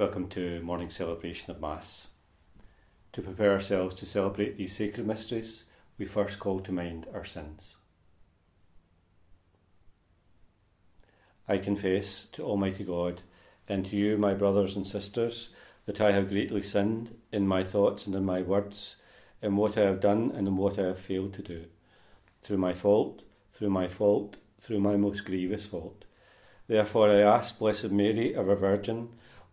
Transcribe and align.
Welcome 0.00 0.28
to 0.28 0.62
morning 0.62 0.88
celebration 0.88 1.50
of 1.50 1.60
Mass. 1.60 2.06
To 3.12 3.20
prepare 3.20 3.52
ourselves 3.52 3.94
to 3.96 4.06
celebrate 4.06 4.56
these 4.56 4.74
sacred 4.74 5.06
mysteries, 5.06 5.64
we 5.98 6.06
first 6.06 6.38
call 6.38 6.60
to 6.60 6.72
mind 6.72 7.04
our 7.12 7.26
sins. 7.26 7.76
I 11.46 11.58
confess 11.58 12.24
to 12.32 12.42
Almighty 12.42 12.82
God 12.82 13.20
and 13.68 13.84
to 13.84 13.94
you, 13.94 14.16
my 14.16 14.32
brothers 14.32 14.74
and 14.74 14.86
sisters, 14.86 15.50
that 15.84 16.00
I 16.00 16.12
have 16.12 16.30
greatly 16.30 16.62
sinned 16.62 17.14
in 17.30 17.46
my 17.46 17.62
thoughts 17.62 18.06
and 18.06 18.14
in 18.14 18.24
my 18.24 18.40
words, 18.40 18.96
in 19.42 19.54
what 19.56 19.76
I 19.76 19.82
have 19.82 20.00
done 20.00 20.32
and 20.34 20.48
in 20.48 20.56
what 20.56 20.78
I 20.78 20.86
have 20.86 20.98
failed 20.98 21.34
to 21.34 21.42
do, 21.42 21.66
through 22.42 22.56
my 22.56 22.72
fault, 22.72 23.20
through 23.52 23.68
my 23.68 23.86
fault, 23.86 24.36
through 24.62 24.80
my 24.80 24.96
most 24.96 25.26
grievous 25.26 25.66
fault. 25.66 26.06
Therefore 26.68 27.10
I 27.10 27.20
ask 27.20 27.58
Blessed 27.58 27.90
Mary, 27.90 28.34
ever 28.34 28.54
Virgin, 28.54 29.10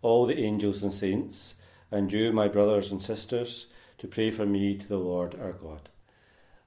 all 0.08 0.26
the 0.26 0.40
angels 0.40 0.84
and 0.84 0.94
saints, 0.94 1.56
and 1.92 2.12
you, 2.12 2.32
my 2.32 2.48
brothers 2.48 2.92
and 2.92 3.04
sisters, 3.04 3.68
to 3.98 4.08
pray 4.08 4.32
for 4.32 4.46
me 4.46 4.78
to 4.78 4.88
the 4.88 4.98
Lord 4.98 5.36
our 5.40 5.52
God. 5.52 5.90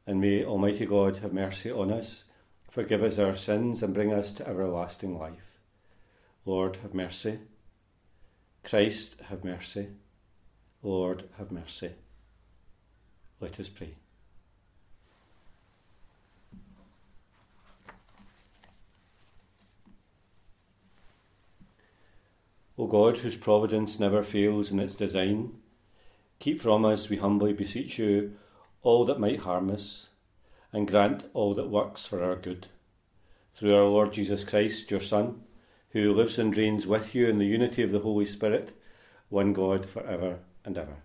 And 0.07 0.21
may 0.21 0.45
Almighty 0.45 0.85
God 0.85 1.19
have 1.19 1.33
mercy 1.33 1.71
on 1.71 1.91
us, 1.91 2.25
forgive 2.71 3.03
us 3.03 3.19
our 3.19 3.37
sins, 3.37 3.83
and 3.83 3.95
bring 3.95 4.13
us 4.13 4.31
to 4.33 4.47
everlasting 4.47 5.19
life. 5.19 5.59
Lord, 6.45 6.77
have 6.83 6.95
mercy. 6.95 7.39
Christ, 8.63 9.17
have 9.29 9.43
mercy. 9.43 9.89
Lord, 10.83 11.25
have 11.39 11.51
mercy. 11.51 11.93
Let 13.41 13.59
us 13.59 13.69
pray. 13.69 13.95
O 22.81 22.87
God, 22.87 23.19
whose 23.19 23.37
providence 23.37 24.01
never 24.01 24.23
fails 24.23 24.73
in 24.73 24.81
its 24.81 24.95
design, 24.95 25.53
keep 26.39 26.63
from 26.63 26.87
us, 26.87 27.11
we 27.11 27.19
humbly 27.19 27.53
beseech 27.53 27.99
you, 27.99 28.39
all 28.81 29.05
that 29.05 29.21
might 29.21 29.41
harm 29.41 29.69
us, 29.69 30.07
and 30.73 30.89
grant 30.89 31.25
all 31.35 31.55
that 31.57 31.69
works 31.69 32.07
for 32.07 32.25
our 32.25 32.37
good. 32.37 32.69
Through 33.55 33.77
our 33.77 33.85
Lord 33.85 34.15
Jesus 34.15 34.45
Christ, 34.45 34.91
your 34.91 35.03
Son, 35.03 35.43
who 35.91 36.15
lives 36.15 36.39
and 36.39 36.57
reigns 36.57 36.87
with 36.87 37.15
you 37.15 37.29
in 37.29 37.37
the 37.37 37.45
unity 37.45 37.83
of 37.83 37.93
the 37.93 37.99
Holy 37.99 38.25
Spirit, 38.25 38.75
one 39.29 39.53
God 39.53 39.85
for 39.85 40.03
ever 40.07 40.39
and 40.65 40.79
ever. 40.79 40.97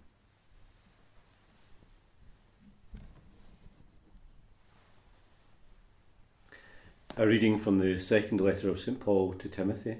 A 7.17 7.27
reading 7.27 7.59
from 7.59 7.79
the 7.79 7.99
second 7.99 8.39
letter 8.39 8.69
of 8.69 8.79
St. 8.79 8.97
Paul 8.97 9.33
to 9.33 9.49
Timothy 9.49 9.97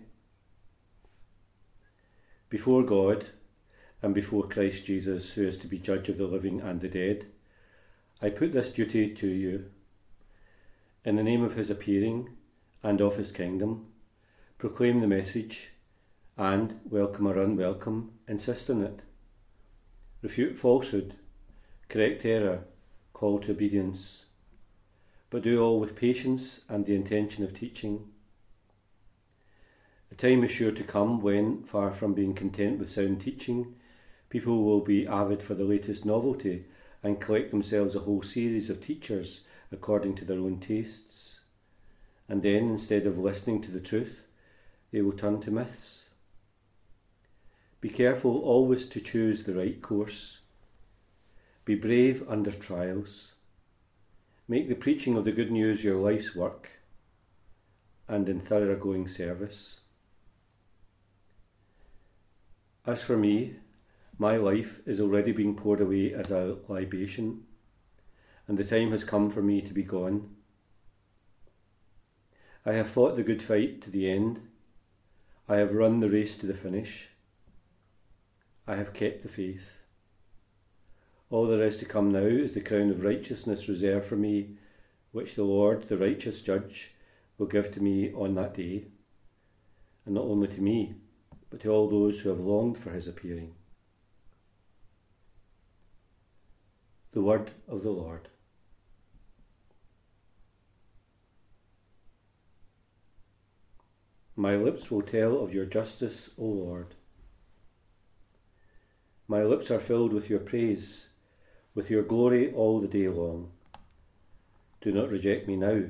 before 2.49 2.83
God 2.83 3.25
and 4.01 4.13
before 4.13 4.47
Christ 4.47 4.85
Jesus, 4.85 5.33
who 5.33 5.47
is 5.47 5.57
to 5.59 5.67
be 5.67 5.79
judge 5.79 6.09
of 6.09 6.17
the 6.17 6.27
living 6.27 6.61
and 6.61 6.81
the 6.81 6.87
dead, 6.87 7.25
I 8.21 8.29
put 8.29 8.53
this 8.53 8.69
duty 8.69 9.13
to 9.15 9.27
you. 9.27 9.65
In 11.03 11.15
the 11.15 11.23
name 11.23 11.43
of 11.43 11.55
his 11.55 11.69
appearing 11.69 12.29
and 12.83 13.01
of 13.01 13.17
his 13.17 13.31
kingdom, 13.31 13.87
proclaim 14.57 15.01
the 15.01 15.07
message, 15.07 15.71
and, 16.37 16.79
welcome 16.89 17.27
or 17.27 17.41
unwelcome, 17.41 18.11
insist 18.27 18.69
on 18.69 18.83
it. 18.83 18.99
Refute 20.21 20.57
falsehood, 20.57 21.15
correct 21.89 22.25
error, 22.25 22.63
call 23.13 23.39
to 23.39 23.51
obedience, 23.51 24.25
but 25.29 25.43
do 25.43 25.61
all 25.61 25.79
with 25.79 25.95
patience 25.95 26.61
and 26.69 26.85
the 26.85 26.95
intention 26.95 27.43
of 27.43 27.53
teaching 27.53 28.07
time 30.17 30.43
is 30.43 30.51
sure 30.51 30.71
to 30.71 30.83
come 30.83 31.21
when, 31.21 31.63
far 31.63 31.91
from 31.91 32.13
being 32.13 32.33
content 32.33 32.79
with 32.79 32.91
sound 32.91 33.21
teaching, 33.21 33.75
people 34.29 34.63
will 34.63 34.81
be 34.81 35.07
avid 35.07 35.41
for 35.41 35.53
the 35.53 35.63
latest 35.63 36.05
novelty 36.05 36.65
and 37.03 37.21
collect 37.21 37.51
themselves 37.51 37.95
a 37.95 37.99
whole 37.99 38.23
series 38.23 38.69
of 38.69 38.81
teachers 38.81 39.41
according 39.71 40.15
to 40.15 40.25
their 40.25 40.39
own 40.39 40.59
tastes. 40.59 41.39
And 42.27 42.41
then, 42.41 42.69
instead 42.69 43.05
of 43.05 43.17
listening 43.17 43.61
to 43.63 43.71
the 43.71 43.79
truth, 43.79 44.25
they 44.91 45.01
will 45.01 45.13
turn 45.13 45.41
to 45.41 45.51
myths. 45.51 46.09
Be 47.81 47.89
careful 47.89 48.39
always 48.39 48.87
to 48.87 48.99
choose 48.99 49.43
the 49.43 49.53
right 49.53 49.81
course. 49.81 50.39
Be 51.65 51.75
brave 51.75 52.23
under 52.27 52.51
trials. 52.51 53.33
Make 54.47 54.69
the 54.69 54.75
preaching 54.75 55.17
of 55.17 55.25
the 55.25 55.31
good 55.31 55.51
news 55.51 55.83
your 55.83 55.97
life's 55.97 56.35
work 56.35 56.69
and 58.07 58.29
in 58.29 58.39
thoroughgoing 58.41 59.07
service. 59.07 59.81
As 62.87 63.01
for 63.01 63.17
me, 63.17 63.55
my 64.19 64.37
life 64.37 64.79
is 64.85 64.99
already 65.01 65.31
being 65.31 65.55
poured 65.55 65.81
away 65.81 66.13
as 66.13 66.29
a 66.29 66.57
libation, 66.67 67.43
and 68.47 68.59
the 68.59 68.63
time 68.63 68.91
has 68.91 69.03
come 69.03 69.31
for 69.31 69.41
me 69.41 69.61
to 69.61 69.73
be 69.73 69.81
gone. 69.81 70.35
I 72.63 72.73
have 72.73 72.87
fought 72.89 73.15
the 73.15 73.23
good 73.23 73.41
fight 73.41 73.81
to 73.81 73.89
the 73.89 74.09
end. 74.09 74.39
I 75.49 75.57
have 75.57 75.73
run 75.73 75.99
the 75.99 76.09
race 76.11 76.37
to 76.37 76.45
the 76.45 76.53
finish. 76.53 77.09
I 78.67 78.75
have 78.75 78.93
kept 78.93 79.23
the 79.23 79.29
faith. 79.29 79.67
All 81.31 81.47
there 81.47 81.65
is 81.65 81.77
to 81.77 81.85
come 81.85 82.11
now 82.11 82.19
is 82.19 82.53
the 82.53 82.61
crown 82.61 82.91
of 82.91 83.03
righteousness 83.03 83.67
reserved 83.67 84.05
for 84.05 84.15
me, 84.15 84.57
which 85.11 85.33
the 85.33 85.43
Lord, 85.43 85.89
the 85.89 85.97
righteous 85.97 86.41
judge, 86.41 86.93
will 87.39 87.47
give 87.47 87.73
to 87.73 87.81
me 87.81 88.13
on 88.13 88.35
that 88.35 88.55
day, 88.55 88.85
and 90.05 90.13
not 90.13 90.25
only 90.25 90.47
to 90.49 90.61
me 90.61 90.95
but 91.55 91.61
to 91.61 91.69
all 91.69 91.87
those 91.87 92.19
who 92.19 92.27
have 92.27 92.39
longed 92.41 92.77
for 92.77 92.89
his 92.89 93.07
appearing. 93.07 93.53
The 97.13 97.21
word 97.21 97.51
of 97.65 97.81
the 97.81 97.91
Lord. 97.91 98.27
My 104.35 104.57
lips 104.57 104.91
will 104.91 105.01
tell 105.01 105.39
of 105.39 105.53
your 105.53 105.63
justice, 105.63 106.29
O 106.37 106.43
Lord. 106.43 106.87
My 109.29 109.41
lips 109.41 109.71
are 109.71 109.79
filled 109.79 110.11
with 110.11 110.29
your 110.29 110.41
praise, 110.41 111.07
with 111.73 111.89
your 111.89 112.03
glory 112.03 112.51
all 112.53 112.81
the 112.81 112.89
day 112.89 113.07
long. 113.07 113.51
Do 114.81 114.91
not 114.91 115.09
reject 115.09 115.47
me 115.47 115.55
now 115.55 115.83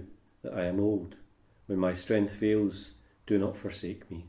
that 0.43 0.53
I 0.53 0.65
am 0.65 0.79
old. 0.79 1.15
When 1.65 1.79
my 1.79 1.95
strength 1.95 2.35
fails, 2.35 2.91
do 3.25 3.39
not 3.39 3.57
forsake 3.57 4.11
me. 4.11 4.27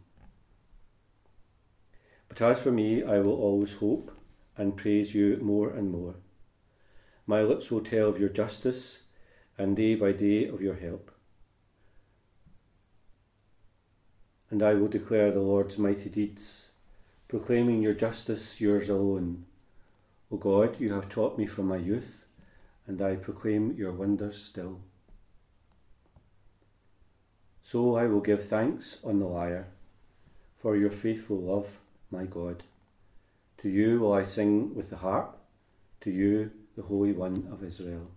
But 2.39 2.51
as 2.51 2.61
for 2.61 2.71
me, 2.71 3.03
I 3.03 3.19
will 3.19 3.41
always 3.41 3.73
hope 3.75 4.13
and 4.59 4.77
praise 4.77 5.15
you 5.15 5.39
more 5.41 5.71
and 5.71 5.91
more. 5.91 6.17
My 7.27 7.43
lips 7.43 7.71
will 7.71 7.81
tell 7.81 8.09
of 8.09 8.21
your 8.21 8.29
justice, 8.29 9.03
and 9.57 9.75
day 9.75 9.95
by 9.95 10.13
day 10.13 10.47
of 10.47 10.61
your 10.61 10.75
help. 10.75 11.11
And 14.51 14.63
I 14.63 14.75
will 14.75 14.89
declare 14.89 15.33
the 15.33 15.41
Lord's 15.41 15.79
mighty 15.79 16.11
deeds, 16.11 16.69
proclaiming 17.27 17.81
your 17.81 17.95
justice 17.95 18.61
yours 18.61 18.91
alone. 18.91 19.47
O 20.31 20.37
God, 20.37 20.79
you 20.79 20.93
have 20.93 21.09
taught 21.09 21.39
me 21.39 21.47
from 21.47 21.67
my 21.67 21.79
youth, 21.79 22.27
and 22.87 23.01
I 23.01 23.17
proclaim 23.17 23.75
your 23.79 23.93
wonders 23.93 24.43
still. 24.43 24.81
So 27.65 27.97
I 27.97 28.07
will 28.07 28.21
give 28.21 28.47
thanks 28.47 28.99
on 29.03 29.21
the 29.21 29.27
lyre 29.27 29.69
for 30.61 30.77
your 30.77 30.91
faithful 30.91 31.39
love 31.39 31.69
my 32.11 32.25
God. 32.25 32.63
To 33.63 33.69
you 33.69 34.01
will 34.01 34.13
I 34.13 34.25
sing 34.25 34.75
with 34.75 34.91
the 34.91 34.97
harp, 34.97 35.39
to 36.03 36.11
you, 36.11 36.51
the 36.77 36.83
Holy 36.83 37.13
One 37.13 37.49
of 37.51 37.65
Israel. 37.65 38.11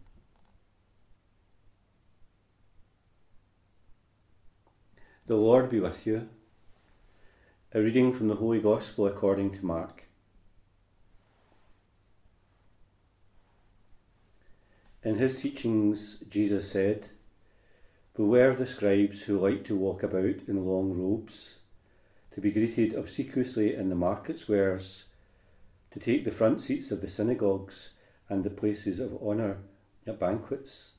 The 5.27 5.35
Lord 5.35 5.69
be 5.69 5.79
with 5.79 6.05
you. 6.05 6.27
A 7.71 7.81
reading 7.81 8.13
from 8.13 8.27
the 8.27 8.35
Holy 8.35 8.59
Gospel 8.59 9.05
according 9.05 9.51
to 9.51 9.65
Mark. 9.65 10.03
In 15.03 15.17
his 15.17 15.39
teachings, 15.39 16.23
Jesus 16.29 16.71
said, 16.71 17.09
Beware 18.15 18.49
of 18.49 18.57
the 18.57 18.67
scribes 18.67 19.21
who 19.21 19.39
like 19.39 19.63
to 19.65 19.75
walk 19.75 20.03
about 20.03 20.47
in 20.47 20.65
long 20.65 20.91
robes 20.99 21.58
to 22.39 22.41
be 22.41 22.51
greeted 22.51 22.95
obsequiously 22.95 23.75
in 23.75 23.89
the 23.89 23.95
market 23.95 24.39
squares, 24.39 25.03
to 25.91 25.99
take 25.99 26.23
the 26.23 26.31
front 26.31 26.61
seats 26.61 26.89
of 26.89 27.01
the 27.01 27.09
synagogues 27.09 27.89
and 28.29 28.45
the 28.45 28.49
places 28.49 28.97
of 28.97 29.21
honour 29.21 29.57
at 30.07 30.17
banquets. 30.21 30.91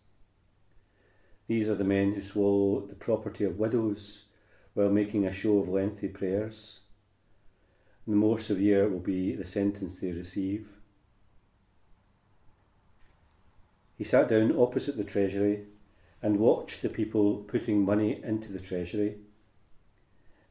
These 1.47 1.67
are 1.67 1.75
the 1.77 1.83
men 1.83 2.13
who 2.13 2.23
swallow 2.23 2.87
the 2.87 2.95
property 2.95 3.45
of 3.45 3.59
widows 3.59 4.25
while 4.75 4.91
making 4.91 5.25
a 5.25 5.33
show 5.33 5.61
of 5.61 5.69
lengthy 5.71 6.09
prayers. 6.09 6.81
The 8.07 8.17
more 8.17 8.39
severe 8.39 8.87
will 8.87 9.01
be 9.01 9.35
the 9.35 9.47
sentence 9.47 9.97
they 9.97 10.13
receive. 10.13 10.69
He 13.97 14.05
sat 14.05 14.29
down 14.29 14.59
opposite 14.59 14.99
the 14.99 15.05
treasury 15.05 15.65
and 16.21 16.39
watched 16.39 16.83
the 16.83 16.91
people 16.91 17.37
putting 17.49 17.83
money 17.83 18.21
into 18.23 18.53
the 18.53 18.61
treasury 18.61 19.17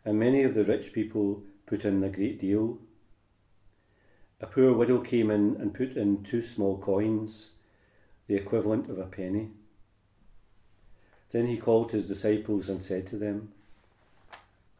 and 0.05 0.19
many 0.19 0.43
of 0.43 0.53
the 0.53 0.63
rich 0.63 0.93
people 0.93 1.43
put 1.65 1.85
in 1.85 2.03
a 2.03 2.09
great 2.09 2.39
deal. 2.39 2.77
A 4.41 4.47
poor 4.47 4.73
widow 4.73 5.01
came 5.01 5.29
in 5.29 5.57
and 5.59 5.73
put 5.73 5.97
in 5.97 6.23
two 6.23 6.41
small 6.41 6.77
coins, 6.77 7.49
the 8.27 8.35
equivalent 8.35 8.89
of 8.89 8.97
a 8.97 9.05
penny. 9.05 9.49
Then 11.31 11.47
he 11.47 11.57
called 11.57 11.91
his 11.91 12.07
disciples 12.07 12.69
and 12.69 12.81
said 12.81 13.07
to 13.07 13.17
them, 13.17 13.51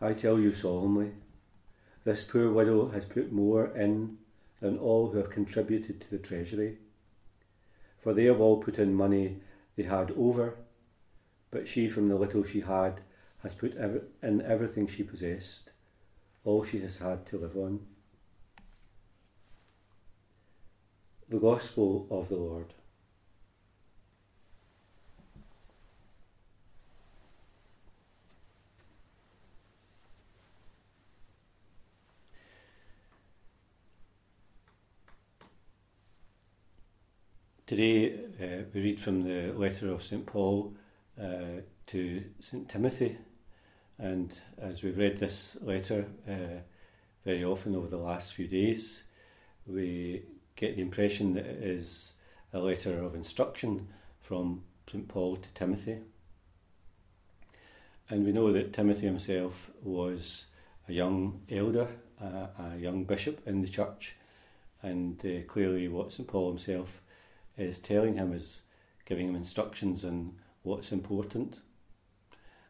I 0.02 0.14
tell 0.14 0.40
you 0.40 0.54
solemnly, 0.54 1.12
this 2.06 2.24
poor 2.24 2.52
widow 2.52 2.90
has 2.90 3.06
put 3.06 3.32
more 3.32 3.68
in 3.76 4.18
than 4.62 4.78
all 4.78 5.12
who 5.12 5.18
have 5.18 5.30
contributed 5.30 6.02
to 6.02 6.10
the 6.10 6.18
treasury. 6.18 6.78
For 8.02 8.14
they 8.14 8.26
have 8.26 8.40
all 8.40 8.64
put 8.64 8.78
in 8.78 8.94
money 8.94 9.38
they 9.76 9.84
had 9.84 10.12
over, 10.12 10.56
but 11.52 11.68
she 11.68 11.90
from 11.90 12.08
the 12.08 12.16
little 12.16 12.44
she 12.44 12.62
had 12.62 13.02
has 13.44 13.54
put 13.54 13.74
in 13.76 14.42
everything 14.42 14.88
she 14.88 15.04
possessed, 15.04 15.70
all 16.44 16.64
she 16.64 16.82
has 16.82 16.98
had 16.98 17.26
to 17.28 17.38
live 17.38 17.56
on. 17.56 17.80
The 21.30 21.38
Gospel 21.38 22.08
of 22.10 22.30
the 22.30 22.36
Lord. 22.36 22.74
Today 37.68 38.16
uh, 38.42 38.64
we 38.74 38.82
read 38.82 39.00
from 39.00 39.22
the 39.22 39.54
letter 39.54 39.92
of 39.92 40.02
St. 40.02 40.26
Paul 40.26 40.74
uh, 41.22 41.62
to 41.86 42.24
St. 42.40 42.68
Timothy, 42.68 43.16
and 44.00 44.32
as 44.58 44.82
we've 44.82 44.98
read 44.98 45.20
this 45.20 45.58
letter 45.62 46.06
uh, 46.28 46.62
very 47.26 47.44
often 47.44 47.76
over 47.76 47.88
the 47.88 47.98
last 47.98 48.34
few 48.34 48.48
days, 48.48 49.04
we 49.68 50.24
get 50.56 50.76
the 50.76 50.82
impression 50.82 51.34
that 51.34 51.46
it 51.46 51.62
is 51.62 52.14
a 52.54 52.60
letter 52.60 53.04
of 53.04 53.14
instruction 53.14 53.88
from 54.22 54.64
St. 54.90 55.08
Paul 55.08 55.36
to 55.36 55.50
Timothy. 55.54 55.98
And 58.10 58.26
we 58.26 58.32
know 58.32 58.52
that 58.54 58.74
Timothy 58.74 59.06
himself 59.06 59.70
was 59.84 60.46
a 60.88 60.94
young 60.94 61.42
elder, 61.52 61.88
a 62.20 62.78
young 62.78 63.04
bishop 63.04 63.46
in 63.46 63.62
the 63.62 63.68
church, 63.68 64.16
and 64.82 65.20
uh, 65.26 65.46
clearly 65.52 65.88
what 65.90 66.14
St. 66.14 66.28
Paul 66.28 66.50
himself 66.50 67.02
is 67.58 67.80
telling 67.80 68.16
him 68.16 68.34
is 68.34 68.62
giving 69.06 69.28
him 69.28 69.36
instructions 69.36 70.06
on 70.06 70.34
what's 70.64 70.92
important. 70.92 71.60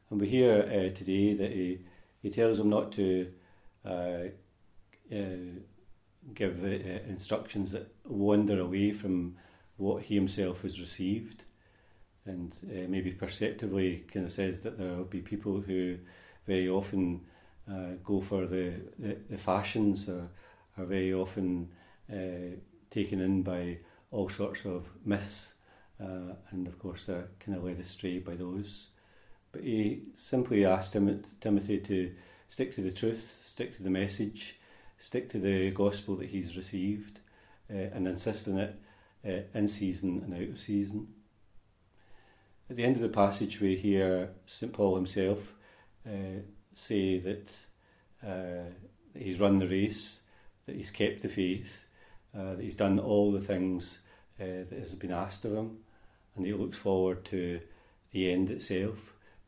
And 0.09 0.19
we 0.19 0.27
hear 0.27 0.63
uh, 0.63 0.97
today 0.97 1.33
that 1.35 1.51
he, 1.51 1.79
he 2.21 2.29
tells 2.29 2.59
him 2.59 2.69
not 2.69 2.91
to 2.93 3.27
uh, 3.85 4.29
uh, 5.11 5.59
give 6.33 6.63
uh, 6.63 6.67
instructions 7.07 7.71
that 7.71 7.93
wander 8.05 8.59
away 8.59 8.91
from 8.91 9.35
what 9.77 10.03
he 10.03 10.15
himself 10.15 10.63
has 10.63 10.79
received. 10.79 11.43
And 12.25 12.55
uh, 12.63 12.87
maybe 12.87 13.11
perceptively 13.11 14.05
kind 14.11 14.25
of 14.25 14.31
says 14.31 14.61
that 14.61 14.77
there 14.77 14.95
will 14.95 15.05
be 15.05 15.21
people 15.21 15.61
who 15.61 15.97
very 16.45 16.69
often 16.69 17.21
uh, 17.69 17.93
go 18.03 18.21
for 18.21 18.45
the, 18.45 18.73
the, 18.97 19.17
the 19.29 19.37
fashions 19.37 20.09
or 20.09 20.29
are 20.77 20.85
very 20.85 21.13
often 21.13 21.69
taken 22.89 23.21
in 23.21 23.43
by 23.43 23.77
all 24.11 24.29
sorts 24.29 24.65
of 24.65 24.87
myths, 25.05 25.53
uh, 26.01 26.33
and 26.51 26.67
of 26.67 26.79
course 26.79 27.05
they're 27.05 27.27
kind 27.39 27.57
of 27.57 27.63
led 27.63 27.79
astray 27.79 28.19
by 28.19 28.35
those. 28.35 28.87
But 29.51 29.63
he 29.63 30.03
simply 30.15 30.65
asked 30.65 30.93
Tim- 30.93 31.23
Timothy 31.41 31.79
to 31.79 32.13
stick 32.49 32.75
to 32.75 32.81
the 32.81 32.91
truth, 32.91 33.43
stick 33.45 33.75
to 33.77 33.83
the 33.83 33.89
message, 33.89 34.59
stick 34.99 35.29
to 35.31 35.39
the 35.39 35.71
gospel 35.71 36.15
that 36.17 36.29
he's 36.29 36.57
received, 36.57 37.19
uh, 37.71 37.77
and 37.93 38.07
insist 38.07 38.47
on 38.47 38.57
it 38.57 38.75
uh, 39.25 39.57
in 39.57 39.67
season 39.67 40.21
and 40.23 40.33
out 40.33 40.49
of 40.53 40.59
season. 40.59 41.07
At 42.69 42.75
the 42.75 42.83
end 42.83 42.95
of 42.95 43.01
the 43.01 43.09
passage, 43.09 43.59
we 43.59 43.75
hear 43.75 44.29
St. 44.45 44.71
Paul 44.71 44.95
himself 44.95 45.39
uh, 46.07 46.41
say 46.73 47.19
that, 47.19 47.49
he's 49.15 49.39
run 49.39 49.57
the 49.57 49.67
race, 49.67 50.19
that 50.65 50.75
he's 50.75 50.91
kept 50.91 51.21
the 51.23 51.29
faith, 51.29 51.85
that 52.33 52.59
he's 52.59 52.75
done 52.75 52.99
all 52.99 53.31
the 53.31 53.41
things 53.41 53.99
that 54.37 54.71
has 54.71 54.93
been 54.93 55.11
asked 55.11 55.45
of 55.45 55.53
him, 55.53 55.77
and 56.35 56.45
he 56.45 56.53
looks 56.53 56.77
forward 56.77 57.25
to 57.25 57.59
the 58.11 58.31
end 58.31 58.51
itself, 58.51 58.97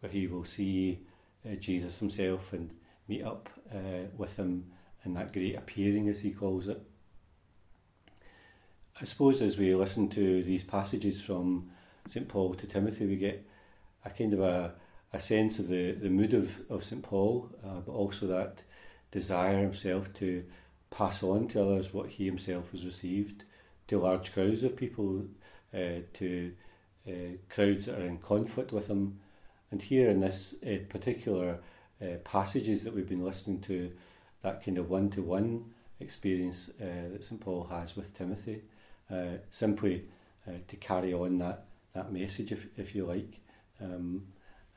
where 0.01 0.12
he 0.12 0.27
will 0.27 0.45
see 0.45 1.00
uh, 1.45 1.56
Jesus 1.56 1.98
himself 1.98 2.53
and 2.53 2.69
meet 3.07 3.24
up 3.24 3.50
uh, 3.74 4.06
with 4.18 4.36
him 4.36 4.65
in 5.06 5.13
that 5.13 5.33
great 5.33 5.56
appearing, 5.56 6.09
as 6.09 6.19
he 6.19 6.31
calls 6.31 6.68
it. 6.68 6.81
I 9.01 9.06
suppose 9.06 9.42
as 9.42 9.57
we 9.57 9.74
listen 9.74 10.09
to 10.09 10.44
these 10.44 10.63
passages 10.63 11.21
from 11.21 11.71
St. 12.09 12.27
Paul 12.27 12.53
to 12.56 12.68
Timothy, 12.68 13.07
we 13.07 13.15
get 13.15 13.44
a 14.06 14.09
kind 14.12 14.33
of 14.33 14.42
a, 14.42 14.74
a 15.13 15.19
sense 15.19 15.57
of 15.57 15.68
the, 15.68 15.94
the 15.94 16.09
mood 16.09 16.33
of, 16.33 16.51
of 16.69 16.83
St. 16.83 17.01
Paul, 17.01 17.50
uh, 17.65 17.80
but 17.80 17.94
also 17.94 18.27
that 18.27 18.59
desire 19.12 19.59
himself 19.59 20.13
to 20.13 20.44
pass 20.92 21.24
on 21.24 21.48
to 21.48 21.63
others 21.63 21.94
what 21.94 22.09
he 22.09 22.25
himself 22.25 22.71
has 22.71 22.86
received, 22.86 23.44
to 23.88 24.00
large 24.00 24.33
crowds 24.33 24.63
of 24.63 24.75
people, 24.75 25.24
uh, 25.74 26.01
to 26.13 26.51
uh, 27.07 27.38
crowds 27.50 27.88
that 27.88 27.98
are 27.98 28.06
in 28.06 28.18
conflict 28.19 28.71
with 28.71 28.88
him. 28.88 29.19
And 29.71 29.81
here 29.81 30.09
in 30.09 30.19
this 30.19 30.56
uh, 30.65 30.77
particular 30.89 31.57
uh, 32.01 32.06
passages 32.23 32.83
that 32.83 32.94
we've 32.94 33.07
been 33.07 33.23
listening 33.23 33.62
to, 33.62 33.91
that 34.44 34.63
kind 34.63 34.77
of 34.77 34.89
one 34.89 35.09
to 35.12 35.21
one 35.21 35.65
experience 36.00 36.69
uh, 36.81 37.09
that 37.13 37.23
St. 37.23 37.39
Paul 37.39 37.68
has 37.69 37.95
with 37.95 38.13
Timothy, 38.18 38.62
uh, 39.09 39.38
simply 39.50 40.06
to 40.68 40.75
carry 40.77 41.13
on 41.13 41.38
that, 41.38 41.65
that 41.94 42.12
message, 42.12 42.51
if, 42.51 42.65
if 42.75 42.95
you 42.95 43.06
like, 43.06 43.39
um, 43.79 44.23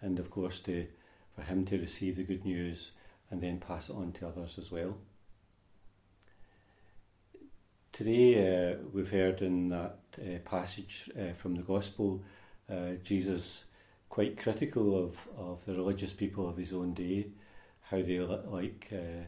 and 0.02 0.19
of 0.19 0.31
course 0.31 0.58
to, 0.61 0.87
for 1.35 1.43
him 1.43 1.64
to 1.64 1.79
receive 1.79 2.17
the 2.17 2.23
good 2.23 2.44
news 2.44 2.90
and 3.31 3.40
then 3.40 3.58
pass 3.58 3.88
it 3.88 3.97
on 3.97 4.12
to 4.12 4.29
others 4.29 4.56
as 4.58 4.70
well. 4.70 4.97
Today 7.93 8.73
uh, 8.73 8.76
we've 8.93 9.11
heard 9.11 9.40
in 9.40 9.69
that 9.69 9.99
uh, 10.19 10.38
passage 10.44 11.11
uh, 11.19 11.32
from 11.35 11.55
the 11.55 11.62
Gospel 11.62 12.23
uh, 12.70 12.93
Jesus 13.05 13.64
quite 14.14 14.38
critical 14.38 14.96
of, 14.96 15.16
of 15.37 15.58
the 15.66 15.75
religious 15.75 16.12
people 16.12 16.49
of 16.49 16.56
his 16.56 16.72
own 16.72 16.94
day, 16.94 17.26
how 17.81 17.96
they 17.96 18.20
like 18.20 18.88
uh, 18.93 19.25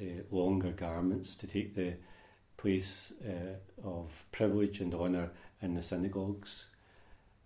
uh, 0.00 0.22
longer 0.30 0.70
garments 0.70 1.34
to 1.36 1.46
take 1.46 1.74
the 1.74 1.92
place 2.56 3.12
of 3.84 4.10
privilege 4.32 4.80
and 4.80 4.94
honour 4.94 5.28
in 5.60 5.74
the 5.74 5.82
synagogues. 5.82 6.64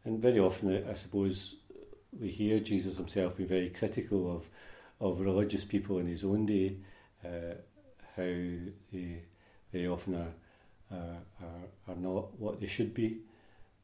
And 0.04 0.22
very 0.22 0.38
often, 0.38 0.84
I 0.88 0.94
suppose, 0.94 1.56
we 2.12 2.28
hear 2.28 2.60
Jesus 2.60 2.96
himself 2.96 3.36
be 3.36 3.44
very 3.44 3.70
critical 3.70 4.36
of, 4.36 4.44
of 5.00 5.18
religious 5.18 5.64
people 5.64 5.98
in 5.98 6.06
his 6.06 6.22
own 6.22 6.46
day, 6.46 6.76
how 7.24 8.22
they 8.92 9.22
very 9.72 9.88
often 9.88 10.14
are 10.14 10.32
uh, 10.90 11.18
are, 11.42 11.92
are 11.92 11.96
not 11.96 12.38
what 12.38 12.60
they 12.60 12.68
should 12.68 12.94
be. 12.94 13.18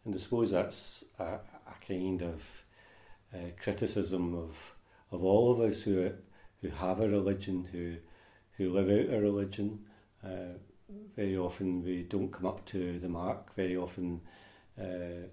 And 0.05 0.15
I 0.15 0.19
suppose 0.19 0.53
that's 0.53 1.05
a, 1.19 1.25
a 1.25 1.87
kind 1.87 2.23
of 2.23 2.41
uh, 3.35 3.51
criticism 3.63 4.35
of, 4.35 4.55
of 5.11 5.25
all 5.25 5.51
of 5.53 5.61
us 5.61 5.83
who, 5.83 6.11
who 6.63 6.69
have 6.69 7.01
a 7.01 7.09
religion, 7.09 7.67
who, 7.71 7.95
who 8.57 8.73
live 8.73 8.89
out 8.89 9.15
a 9.15 9.21
religion. 9.21 9.81
Uh, 10.25 10.57
very 11.17 11.37
often 11.37 11.83
we 11.83 12.03
don't 12.05 12.33
come 12.33 12.47
up 12.47 12.65
to 12.67 12.99
the 13.01 13.09
mark. 13.09 13.55
Very 13.57 13.77
often 13.77 14.21
uh, 14.81 15.27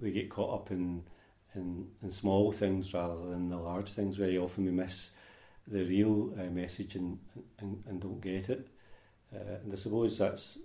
we 0.00 0.12
get 0.12 0.30
caught 0.30 0.60
up 0.60 0.70
in, 0.70 1.02
in, 1.54 1.86
in 2.02 2.10
small 2.10 2.52
things 2.52 2.94
rather 2.94 3.28
than 3.28 3.48
the 3.48 3.56
large 3.56 3.90
things. 3.90 4.16
Very 4.16 4.38
often 4.38 4.64
we 4.64 4.70
miss 4.70 5.10
the 5.66 5.84
real 5.84 6.34
uh, 6.38 6.50
message 6.50 6.96
and, 6.96 7.18
and, 7.58 7.82
and 7.88 8.00
don't 8.00 8.20
get 8.20 8.48
it. 8.48 8.68
Uh, 9.34 9.56
and 9.64 9.72
I 9.72 9.76
suppose 9.76 10.18
that's 10.18 10.58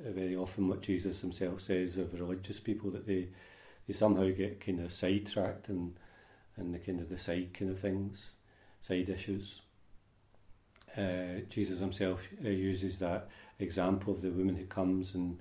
very 0.00 0.36
often 0.36 0.68
what 0.68 0.80
Jesus 0.80 1.20
himself 1.20 1.60
says 1.60 1.96
of 1.98 2.14
religious 2.14 2.60
people 2.60 2.90
that 2.92 3.06
they 3.06 3.28
they 3.88 3.94
somehow 3.94 4.28
get 4.28 4.64
kind 4.64 4.80
of 4.80 4.92
sidetracked 4.92 5.68
and 5.68 5.96
and 6.58 6.74
the 6.74 6.78
kind 6.78 7.00
of 7.00 7.08
the 7.08 7.18
side 7.18 7.54
kind 7.54 7.70
of 7.70 7.78
things, 7.78 8.30
side 8.82 9.08
issues. 9.08 9.60
Uh, 10.96 11.40
Jesus 11.50 11.80
himself 11.80 12.20
uh, 12.44 12.48
uses 12.48 12.98
that 12.98 13.28
example 13.58 14.12
of 14.12 14.22
the 14.22 14.30
woman 14.30 14.56
who 14.56 14.64
comes 14.66 15.14
and 15.14 15.38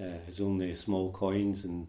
uh, 0.00 0.18
has 0.26 0.40
only 0.40 0.74
small 0.74 1.12
coins, 1.12 1.64
and 1.64 1.86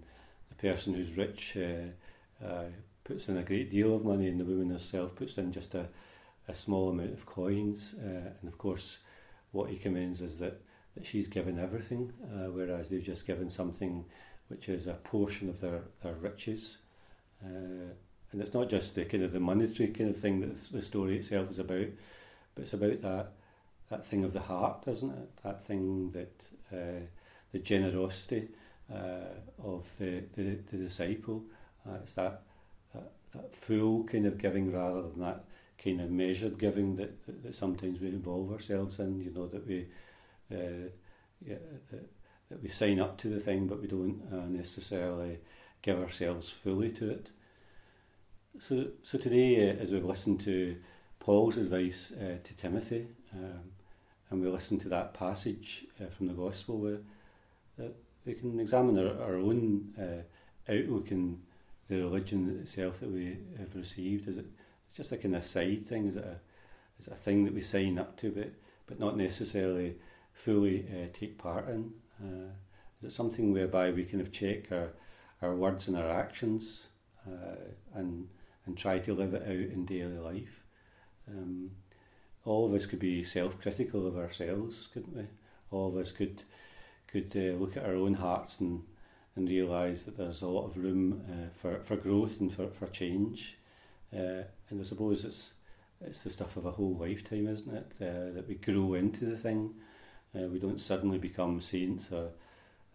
the 0.49 0.55
person 0.55 0.93
who's 0.93 1.17
rich 1.17 1.57
uh, 1.57 2.45
uh, 2.45 2.65
puts 3.03 3.29
in 3.29 3.37
a 3.37 3.43
great 3.43 3.71
deal 3.71 3.95
of 3.95 4.05
money, 4.05 4.27
and 4.27 4.39
the 4.39 4.45
woman 4.45 4.69
herself 4.69 5.15
puts 5.15 5.37
in 5.37 5.51
just 5.51 5.75
a, 5.75 5.87
a 6.47 6.55
small 6.55 6.89
amount 6.89 7.13
of 7.13 7.25
coins. 7.25 7.95
Uh, 8.03 8.31
and 8.41 8.47
of 8.47 8.57
course, 8.57 8.97
what 9.51 9.69
he 9.69 9.77
commends 9.77 10.21
is 10.21 10.39
that 10.39 10.61
that 10.95 11.05
she's 11.05 11.27
given 11.27 11.59
everything, 11.59 12.11
whereas 12.51 12.89
they've 12.89 13.03
just 13.03 13.27
given 13.27 13.47
something 13.47 14.03
which 14.47 14.67
is 14.67 14.87
a 14.87 14.93
portion 14.93 15.47
of 15.47 15.61
their, 15.61 15.81
their 16.01 16.15
riches. 16.15 16.77
And 18.31 18.41
it's 18.41 18.53
not 18.53 18.69
just 18.69 18.95
the 18.95 19.05
kind 19.05 19.23
of 19.23 19.31
the 19.31 19.39
monetary 19.39 19.89
kind 19.89 20.09
of 20.09 20.17
thing 20.17 20.41
that 20.41 20.71
the 20.71 20.81
story 20.81 21.17
itself 21.17 21.49
is 21.51 21.59
about, 21.59 21.87
but 22.55 22.63
it's 22.63 22.73
about 22.73 23.01
that 23.01 23.31
that 23.89 24.05
thing 24.05 24.23
of 24.23 24.33
the 24.33 24.39
heart, 24.39 24.83
isn't 24.87 25.09
it? 25.09 25.29
That 25.43 25.63
thing 25.65 26.11
that 26.11 26.41
uh, 26.71 27.05
the 27.51 27.59
generosity 27.59 28.47
uh, 28.93 29.33
of 29.63 29.85
the, 29.99 30.23
the, 30.35 30.57
the 30.71 30.77
disciple. 30.77 31.43
Uh, 31.87 31.95
it's 32.03 32.13
that, 32.13 32.41
that, 32.93 33.11
that 33.33 33.55
full 33.55 34.03
kind 34.03 34.25
of 34.25 34.37
giving 34.37 34.71
rather 34.71 35.01
than 35.01 35.21
that 35.21 35.43
kind 35.83 36.01
of 36.01 36.11
measured 36.11 36.59
giving 36.59 36.95
that, 36.97 37.25
that, 37.25 37.43
that 37.43 37.55
sometimes 37.55 37.99
we 37.99 38.07
involve 38.07 38.51
ourselves 38.51 38.99
in. 38.99 39.21
You 39.21 39.31
know 39.31 39.47
that 39.47 39.65
we 39.67 39.87
uh, 40.51 40.89
yeah, 41.45 41.55
that, 41.91 42.09
that 42.49 42.63
we 42.63 42.69
sign 42.69 42.99
up 42.99 43.17
to 43.19 43.29
the 43.29 43.39
thing, 43.39 43.67
but 43.67 43.81
we 43.81 43.87
don't 43.87 44.21
uh, 44.31 44.47
necessarily 44.47 45.39
give 45.81 45.99
ourselves 45.99 46.49
fully 46.49 46.89
to 46.89 47.09
it. 47.09 47.29
So, 48.57 48.87
so 49.03 49.17
today, 49.17 49.69
uh, 49.69 49.75
as 49.75 49.91
we've 49.91 50.03
listened 50.03 50.41
to 50.41 50.75
Paul's 51.19 51.57
advice 51.57 52.11
uh, 52.11 52.37
to 52.43 52.53
Timothy, 52.57 53.07
um, 53.33 53.61
and 54.29 54.41
we 54.41 54.49
listen 54.49 54.79
to 54.79 54.89
that 54.89 55.13
passage 55.13 55.85
uh, 56.01 56.09
from 56.09 56.27
the 56.27 56.33
Gospel, 56.33 56.79
we, 56.79 56.93
uh, 57.79 57.89
we 58.25 58.33
can 58.33 58.59
examine 58.59 58.97
our, 58.97 59.21
our 59.21 59.35
own 59.35 59.93
uh, 59.97 60.71
outlook 60.71 61.11
in 61.11 61.39
the 61.89 61.97
religion 61.97 62.59
itself 62.61 62.99
that 62.99 63.11
we 63.11 63.37
have 63.57 63.73
received. 63.75 64.27
Is 64.27 64.37
it 64.37 64.45
it's 64.87 64.97
just 64.97 65.11
a 65.11 65.17
kind 65.17 65.35
of 65.35 65.45
side 65.45 65.87
thing? 65.87 66.07
Is 66.07 66.15
it 66.15 66.25
a, 66.25 66.39
is 66.99 67.07
it 67.07 67.13
a 67.13 67.17
thing 67.17 67.45
that 67.45 67.53
we 67.53 67.61
sign 67.61 67.97
up 67.99 68.17
to, 68.17 68.31
but, 68.31 68.51
but 68.87 68.99
not 68.99 69.15
necessarily 69.15 69.95
fully 70.33 70.85
take 71.13 71.37
part 71.37 71.69
in? 71.69 71.91
Is 73.01 73.13
it 73.13 73.13
something 73.13 73.53
whereby 73.53 73.91
we 73.91 74.03
kind 74.03 74.21
of 74.21 74.31
check 74.31 74.71
our, 74.71 74.89
our 75.41 75.55
words 75.55 75.87
and 75.87 75.95
our 75.95 76.09
actions 76.09 76.87
uh, 77.27 77.55
and, 77.93 78.27
and 78.69 78.77
try 78.77 78.99
to 78.99 79.13
live 79.13 79.33
it 79.33 79.41
out 79.41 79.73
in 79.73 79.85
daily 79.85 80.19
life? 80.19 80.63
Um, 81.27 81.71
all 82.45 82.67
of 82.67 82.73
us 82.73 82.85
could 82.85 82.99
be 82.99 83.23
self-critical 83.23 84.07
of 84.07 84.15
ourselves, 84.15 84.87
couldn't 84.93 85.15
we? 85.15 85.25
All 85.71 85.89
of 85.89 85.97
us 85.97 86.11
could 86.11 86.43
could 87.07 87.33
uh, 87.35 87.57
look 87.57 87.75
at 87.75 87.85
our 87.85 87.95
own 87.95 88.13
hearts 88.13 88.59
and 88.59 88.83
and 89.35 89.49
realise 89.49 90.03
that 90.03 90.17
there's 90.17 90.43
a 90.43 90.47
lot 90.47 90.67
of 90.67 90.77
room 90.77 91.23
uh, 91.29 91.49
for 91.59 91.79
for 91.83 91.95
growth 91.95 92.39
and 92.39 92.53
for 92.53 92.69
for 92.69 92.87
change. 92.87 93.57
Uh, 94.13 94.43
and 94.69 94.79
I 94.79 94.83
suppose 94.83 95.25
it's 95.25 95.53
it's 96.01 96.23
the 96.23 96.29
stuff 96.29 96.55
of 96.55 96.65
a 96.65 96.71
whole 96.71 96.95
lifetime, 96.95 97.47
isn't 97.47 97.75
it? 97.75 97.91
Uh, 97.99 98.33
that 98.35 98.47
we 98.47 98.55
grow 98.55 98.93
into 98.93 99.25
the 99.25 99.37
thing. 99.37 99.73
Uh, 100.35 100.47
we 100.47 100.59
don't 100.59 100.79
suddenly 100.79 101.17
become 101.17 101.59
saints 101.59 102.11
or 102.11 102.29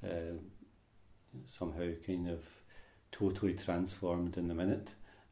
uh, 0.04 0.38
somehow 1.59 1.90
kind 2.07 2.28
of 2.28 2.40
totally 3.11 3.54
transformed 3.54 4.37
in 4.37 4.49
the 4.49 4.54
minute. 4.54 4.90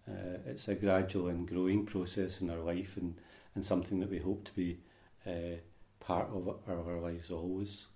Uh, 0.09 0.39
it's 0.47 0.69
a 0.69 0.75
gradual 0.75 1.29
and 1.29 1.49
growing 1.49 1.87
process 1.87 2.41
in 2.41 2.51
our 2.51 2.59
life 2.59 2.97
and, 2.97 3.15
and 3.55 3.65
something 3.65 4.01
that 4.01 4.11
we 4.11 4.19
hope 4.19 4.45
to 4.45 4.53
be 4.53 4.79
uh, 5.27 5.57
part 6.01 6.29
of 6.31 6.49
our, 6.49 6.79
of 6.79 6.89
our 6.89 7.01
lives 7.01 7.31
always. 7.31 7.87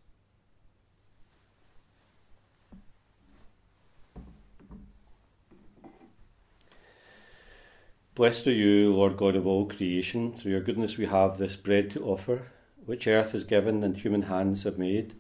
Blessed 8.14 8.46
are 8.46 8.52
you, 8.52 8.94
Lord 8.94 9.18
God 9.18 9.36
of 9.36 9.46
all 9.46 9.66
creation. 9.66 10.32
Through 10.32 10.52
your 10.52 10.62
goodness 10.62 10.96
we 10.96 11.04
have 11.04 11.36
this 11.36 11.54
bread 11.54 11.90
to 11.90 12.04
offer, 12.04 12.46
which 12.86 13.06
earth 13.06 13.32
has 13.32 13.44
given 13.44 13.84
and 13.84 13.94
human 13.94 14.22
hands 14.22 14.62
have 14.62 14.78
made. 14.78 15.14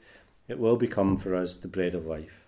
It 0.48 0.58
will 0.58 0.76
become 0.76 1.18
for 1.18 1.34
us 1.34 1.56
the 1.56 1.68
bread 1.68 1.94
of 1.94 2.06
life. 2.06 2.45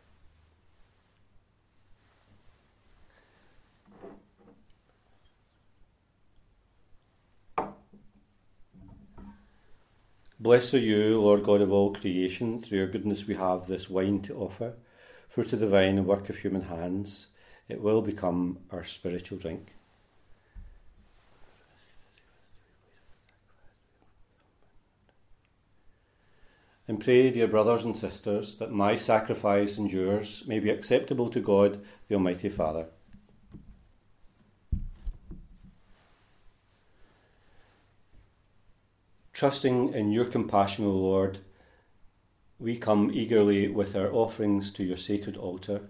Blessed 10.49 10.73
are 10.73 10.79
you, 10.79 11.21
Lord 11.21 11.45
God 11.45 11.61
of 11.61 11.71
all 11.71 11.93
creation. 11.93 12.63
Through 12.63 12.79
your 12.79 12.87
goodness 12.87 13.27
we 13.27 13.35
have 13.35 13.67
this 13.67 13.91
wine 13.91 14.23
to 14.23 14.35
offer, 14.35 14.77
fruit 15.29 15.53
of 15.53 15.61
the 15.61 15.67
vine 15.67 15.99
and 15.99 16.07
work 16.07 16.31
of 16.31 16.39
human 16.39 16.63
hands. 16.63 17.27
It 17.69 17.83
will 17.83 18.01
become 18.01 18.61
our 18.71 18.83
spiritual 18.83 19.37
drink. 19.37 19.75
and 26.89 26.99
pray, 26.99 27.29
dear 27.29 27.47
brothers 27.47 27.85
and 27.85 27.95
sisters, 27.95 28.57
that 28.57 28.73
my 28.73 28.97
sacrifice 28.97 29.77
and 29.77 29.93
yours 29.93 30.45
may 30.47 30.61
be 30.61 30.71
acceptable 30.71 31.29
to 31.29 31.41
God, 31.41 31.85
the 32.09 32.15
Almighty 32.15 32.49
Father. 32.49 32.87
Trusting 39.39 39.95
in 39.95 40.11
your 40.11 40.25
compassion, 40.25 40.85
O 40.85 40.91
Lord, 40.91 41.39
we 42.59 42.77
come 42.77 43.13
eagerly 43.15 43.69
with 43.69 43.95
our 43.95 44.13
offerings 44.13 44.73
to 44.73 44.83
your 44.83 44.97
sacred 44.97 45.37
altar, 45.37 45.83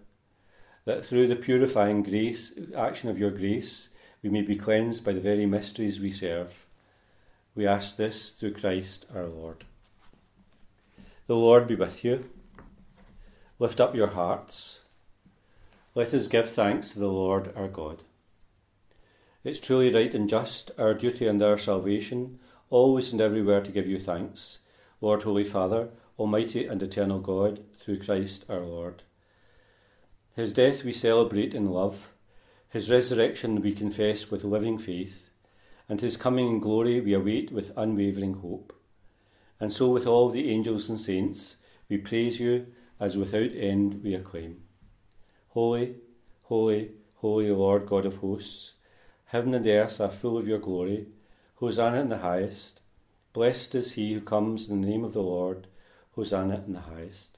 that 0.85 1.03
through 1.03 1.29
the 1.29 1.35
purifying 1.35 2.03
grace, 2.03 2.53
action 2.77 3.09
of 3.09 3.19
your 3.19 3.31
grace, 3.31 3.89
we 4.23 4.29
may 4.29 4.43
be 4.43 4.55
cleansed 4.55 5.03
by 5.03 5.15
the 5.15 5.21
very 5.21 5.47
mysteries 5.47 5.99
we 5.99 6.13
serve. 6.13 6.53
We 7.55 7.67
ask 7.67 7.97
this 7.97 8.33
through 8.33 8.53
Christ 8.53 9.07
our 9.15 9.25
Lord. 9.25 9.65
The 11.27 11.37
Lord 11.37 11.67
be 11.67 11.75
with 11.75 12.05
you. 12.05 12.29
Lift 13.59 13.81
up 13.81 13.95
your 13.95 14.09
hearts. 14.09 14.81
Let 15.95 16.13
us 16.13 16.29
give 16.29 16.51
thanks 16.51 16.91
to 16.91 16.99
the 16.99 17.07
Lord 17.07 17.51
our 17.57 17.69
God. 17.69 18.03
It's 19.43 19.59
truly 19.59 19.91
right 19.91 20.15
and 20.15 20.29
just, 20.29 20.71
our 20.77 20.93
duty 20.93 21.27
and 21.27 21.43
our 21.43 21.57
salvation, 21.57 22.41
always 22.71 23.13
and 23.13 23.21
everywhere 23.21 23.63
to 23.63 23.73
give 23.73 23.87
you 23.87 23.99
thanks, 23.99 24.59
Lord, 25.01 25.23
Holy 25.23 25.45
Father, 25.45 25.89
Almighty 26.19 26.67
and 26.67 26.83
eternal 26.83 27.21
God, 27.21 27.65
through 27.79 28.01
Christ 28.01 28.45
our 28.49 28.61
Lord. 28.61 29.03
His 30.35 30.53
death 30.55 30.85
we 30.85 30.93
celebrate 30.93 31.55
in 31.55 31.71
love, 31.71 32.11
his 32.69 32.91
resurrection 32.91 33.63
we 33.63 33.75
confess 33.75 34.31
with 34.31 34.45
living 34.45 34.79
faith, 34.79 35.31
and 35.89 36.01
his 36.01 36.17
coming 36.17 36.49
in 36.49 36.61
glory 36.61 37.01
we 37.01 37.15
await 37.15 37.51
with 37.51 37.73
unwavering 37.77 38.35
hope. 38.35 38.73
And 39.59 39.73
so, 39.73 39.89
with 39.89 40.07
all 40.07 40.29
the 40.29 40.51
angels 40.51 40.89
and 40.89 41.01
saints, 41.01 41.57
we 41.89 41.97
praise 41.99 42.39
you 42.39 42.67
as 43.01 43.17
without 43.17 43.51
end 43.55 44.03
we 44.05 44.15
acclaim. 44.15 44.63
Holy, 45.49 45.97
holy, 46.43 46.91
holy 47.17 47.51
Lord 47.51 47.87
God 47.87 48.07
of 48.07 48.17
hosts, 48.17 48.75
heaven 49.27 49.55
and 49.55 49.67
earth 49.67 50.01
are 50.01 50.11
full 50.11 50.37
of 50.37 50.47
your 50.47 50.59
glory. 50.59 51.07
Hosanna 51.61 52.01
in 52.01 52.09
the 52.09 52.19
highest. 52.19 52.81
Blessed 53.33 53.75
is 53.75 53.95
he 53.95 54.13
who 54.15 54.21
comes 54.21 54.69
in 54.69 54.81
the 54.81 54.87
name 54.87 55.03
of 55.03 55.13
the 55.13 55.23
Lord. 55.23 55.67
Hosanna 56.13 56.63
in 56.65 56.73
the 56.73 56.83
highest. 56.83 57.38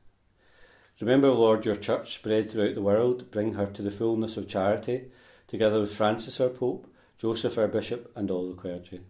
Remember, 1.01 1.31
Lord, 1.31 1.65
your 1.65 1.75
church 1.75 2.13
spread 2.13 2.51
throughout 2.51 2.75
the 2.75 2.81
world. 2.81 3.31
Bring 3.31 3.55
her 3.55 3.65
to 3.65 3.81
the 3.81 3.89
fullness 3.89 4.37
of 4.37 4.47
charity, 4.47 5.05
together 5.47 5.81
with 5.81 5.95
Francis 5.95 6.39
our 6.39 6.49
Pope, 6.49 6.85
Joseph 7.17 7.57
our 7.57 7.67
Bishop, 7.67 8.11
and 8.15 8.29
all 8.29 8.47
the 8.49 8.61
clergy. 8.61 9.01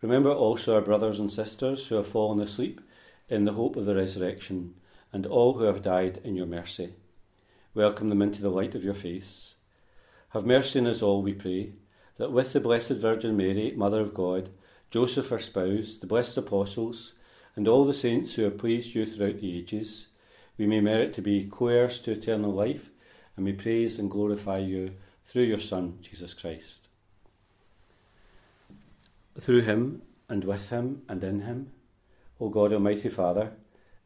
Remember 0.00 0.30
also 0.30 0.76
our 0.76 0.80
brothers 0.80 1.18
and 1.18 1.30
sisters 1.30 1.88
who 1.88 1.96
have 1.96 2.06
fallen 2.06 2.38
asleep 2.38 2.80
in 3.28 3.44
the 3.44 3.54
hope 3.54 3.74
of 3.74 3.84
the 3.84 3.96
resurrection, 3.96 4.74
and 5.12 5.26
all 5.26 5.54
who 5.54 5.64
have 5.64 5.82
died 5.82 6.20
in 6.22 6.36
your 6.36 6.46
mercy. 6.46 6.94
Welcome 7.74 8.08
them 8.08 8.22
into 8.22 8.40
the 8.40 8.48
light 8.48 8.76
of 8.76 8.84
your 8.84 8.94
face. 8.94 9.54
Have 10.30 10.46
mercy 10.46 10.78
on 10.78 10.86
us 10.86 11.02
all, 11.02 11.20
we 11.20 11.34
pray, 11.34 11.72
that 12.16 12.30
with 12.30 12.52
the 12.52 12.60
Blessed 12.60 12.90
Virgin 12.90 13.36
Mary, 13.36 13.72
Mother 13.76 14.00
of 14.00 14.14
God, 14.14 14.50
Joseph 14.92 15.32
our 15.32 15.40
spouse, 15.40 15.96
the 15.96 16.06
blessed 16.06 16.36
apostles, 16.36 17.14
and 17.56 17.66
all 17.66 17.84
the 17.84 17.92
saints 17.92 18.34
who 18.34 18.42
have 18.42 18.56
pleased 18.56 18.94
you 18.94 19.04
throughout 19.04 19.40
the 19.40 19.58
ages, 19.58 20.06
we 20.58 20.66
may 20.66 20.80
merit 20.80 21.14
to 21.14 21.22
be 21.22 21.48
co 21.50 21.68
heirs 21.68 22.00
to 22.00 22.12
eternal 22.12 22.52
life, 22.52 22.90
and 23.36 23.44
may 23.44 23.52
praise 23.52 23.98
and 23.98 24.10
glorify 24.10 24.58
you 24.58 24.92
through 25.26 25.44
your 25.44 25.60
Son, 25.60 25.98
Jesus 26.02 26.32
Christ. 26.32 26.88
Through 29.38 29.62
him, 29.62 30.02
and 30.28 30.44
with 30.44 30.68
him, 30.70 31.02
and 31.08 31.22
in 31.22 31.40
him, 31.40 31.72
O 32.40 32.48
God 32.48 32.72
Almighty 32.72 33.08
Father, 33.08 33.52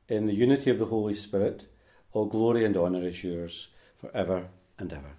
in 0.08 0.26
the 0.26 0.34
unity 0.34 0.70
of 0.70 0.78
the 0.78 0.86
Holy 0.86 1.14
Spirit, 1.14 1.64
all 2.12 2.26
glory 2.26 2.64
and 2.64 2.76
honour 2.76 3.06
is 3.06 3.22
yours 3.22 3.68
for 4.00 4.10
ever 4.14 4.48
and 4.78 4.92
ever. 4.92 5.12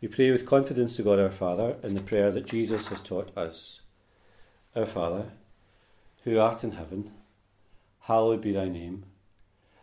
We 0.00 0.08
pray 0.08 0.30
with 0.30 0.46
confidence 0.46 0.96
to 0.96 1.02
God 1.02 1.18
our 1.18 1.30
Father 1.30 1.76
in 1.82 1.94
the 1.94 2.02
prayer 2.02 2.30
that 2.32 2.46
Jesus 2.46 2.88
has 2.88 3.00
taught 3.00 3.36
us. 3.36 3.80
Our 4.74 4.86
Father, 4.86 5.30
who 6.24 6.38
art 6.38 6.64
in 6.64 6.72
heaven, 6.72 7.12
hallowed 8.00 8.40
be 8.40 8.52
thy 8.52 8.68
name. 8.68 9.04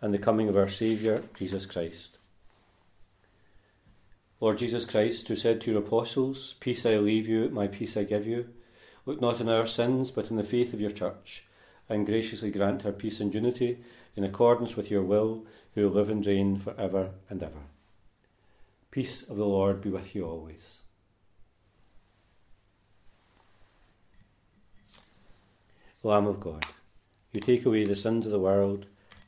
and 0.00 0.14
the 0.14 0.18
coming 0.18 0.48
of 0.48 0.56
our 0.56 0.68
Saviour, 0.68 1.22
Jesus 1.34 1.66
Christ. 1.66 2.18
Lord 4.40 4.58
Jesus 4.58 4.84
Christ, 4.84 5.26
who 5.26 5.34
said 5.34 5.60
to 5.60 5.72
your 5.72 5.80
apostles, 5.80 6.54
Peace 6.60 6.86
I 6.86 6.96
leave 6.96 7.26
you, 7.26 7.48
my 7.48 7.66
peace 7.66 7.96
I 7.96 8.04
give 8.04 8.26
you, 8.26 8.48
look 9.04 9.20
not 9.20 9.40
on 9.40 9.48
our 9.48 9.66
sins, 9.66 10.12
but 10.12 10.30
in 10.30 10.36
the 10.36 10.44
faith 10.44 10.72
of 10.72 10.80
your 10.80 10.92
church, 10.92 11.44
and 11.88 12.06
graciously 12.06 12.50
grant 12.50 12.82
her 12.82 12.92
peace 12.92 13.18
and 13.18 13.34
unity 13.34 13.78
in 14.14 14.22
accordance 14.22 14.76
with 14.76 14.90
your 14.90 15.02
will, 15.02 15.44
who 15.74 15.88
live 15.88 16.08
and 16.08 16.24
reign 16.24 16.58
for 16.58 16.74
ever 16.78 17.10
and 17.28 17.42
ever. 17.42 17.62
Peace 18.90 19.22
of 19.28 19.36
the 19.36 19.46
Lord 19.46 19.80
be 19.80 19.90
with 19.90 20.14
you 20.14 20.24
always. 20.24 20.78
Lamb 26.04 26.26
of 26.26 26.38
God, 26.38 26.64
you 27.32 27.40
take 27.40 27.66
away 27.66 27.84
the 27.84 27.96
sins 27.96 28.24
of 28.24 28.32
the 28.32 28.38
world 28.38 28.86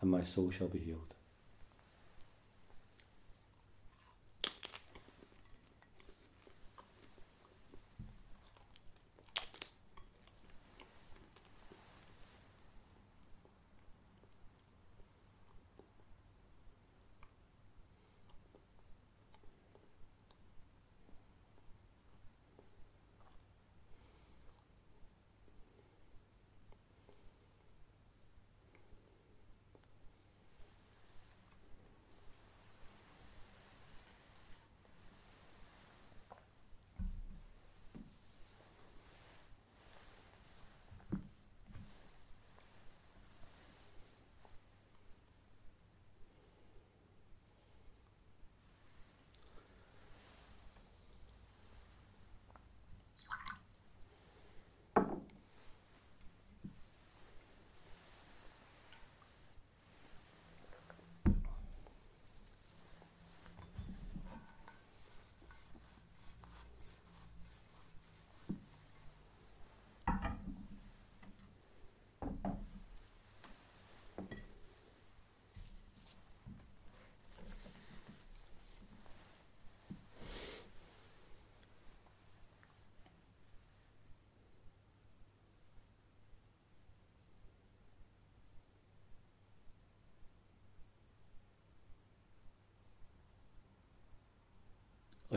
and 0.00 0.10
my 0.10 0.24
soul 0.24 0.50
shall 0.50 0.68
be 0.68 0.78
healed. 0.78 1.09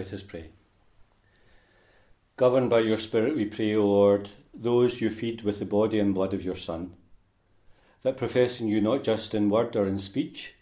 Let 0.03 0.11
us 0.15 0.23
pray. 0.23 0.49
Governed 2.35 2.69
by 2.69 2.81
your 2.81 2.97
Spirit, 2.97 3.37
we 3.37 3.45
pray, 3.45 3.73
O 3.73 3.85
Lord, 3.85 4.27
those 4.53 4.99
you 4.99 5.09
feed 5.09 5.43
with 5.43 5.59
the 5.59 5.65
body 5.65 5.97
and 5.97 6.13
blood 6.13 6.33
of 6.33 6.43
your 6.43 6.57
Son, 6.57 6.95
that 8.01 8.17
professing 8.17 8.67
you 8.67 8.81
not 8.81 9.05
just 9.05 9.33
in 9.33 9.49
word 9.49 9.77
or 9.77 9.87
in 9.87 9.99
speech, 9.99 10.55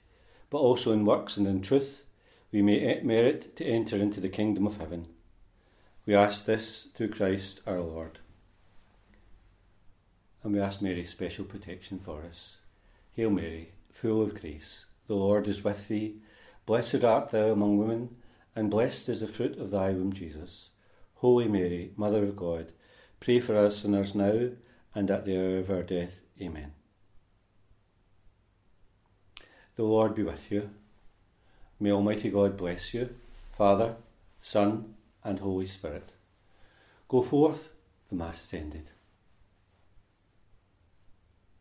but 0.51 0.59
also 0.59 0.91
in 0.91 1.07
works 1.07 1.37
and 1.37 1.47
in 1.47 1.63
truth, 1.63 2.03
we 2.51 2.61
may 2.61 3.01
merit 3.01 3.55
to 3.55 3.65
enter 3.65 3.95
into 3.97 4.19
the 4.19 4.29
kingdom 4.29 4.67
of 4.67 4.77
heaven. 4.77 5.07
We 6.05 6.13
ask 6.13 6.45
this 6.45 6.89
through 6.93 7.09
Christ 7.09 7.61
our 7.65 7.79
Lord. 7.79 8.19
And 10.43 10.53
we 10.53 10.59
ask 10.59 10.83
Mary 10.83 11.03
special 11.07 11.45
protection 11.45 11.99
for 12.05 12.21
us. 12.29 12.57
Hail 13.15 13.31
Mary, 13.31 13.71
full 13.91 14.21
of 14.21 14.39
grace, 14.39 14.85
the 15.07 15.15
Lord 15.15 15.47
is 15.47 15.63
with 15.63 15.87
thee. 15.87 16.17
Blessed 16.67 17.03
art 17.03 17.31
thou 17.31 17.49
among 17.49 17.79
women, 17.79 18.17
and 18.55 18.69
blessed 18.69 19.09
is 19.09 19.21
the 19.21 19.27
fruit 19.27 19.57
of 19.57 19.71
thy 19.71 19.91
womb, 19.91 20.13
Jesus. 20.13 20.69
Holy 21.15 21.47
Mary, 21.47 21.91
Mother 21.95 22.23
of 22.23 22.35
God, 22.35 22.71
pray 23.19 23.39
for 23.39 23.55
us 23.55 23.79
sinners 23.79 24.15
now 24.15 24.49
and 24.93 25.09
at 25.09 25.25
the 25.25 25.37
hour 25.37 25.59
of 25.59 25.69
our 25.69 25.83
death. 25.83 26.19
Amen. 26.41 26.73
The 29.75 29.83
Lord 29.83 30.15
be 30.15 30.23
with 30.23 30.51
you. 30.51 30.69
May 31.79 31.91
Almighty 31.91 32.29
God 32.29 32.57
bless 32.57 32.93
you, 32.93 33.09
Father, 33.57 33.95
Son, 34.41 34.95
and 35.23 35.39
Holy 35.39 35.65
Spirit. 35.65 36.11
Go 37.07 37.21
forth, 37.21 37.69
the 38.09 38.15
Mass 38.15 38.43
is 38.43 38.53
ended. 38.53 38.89